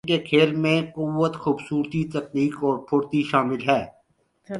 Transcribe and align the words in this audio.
ان 0.03 0.07
کے 0.07 0.17
کھیل 0.19 0.55
میں 0.55 0.81
قوت، 0.95 1.35
خوبصورتی، 1.35 2.03
تکنیک 2.13 2.53
اور 2.61 2.77
پھرتی 2.87 3.21
شامل 3.23 3.69
ہے 3.69 3.81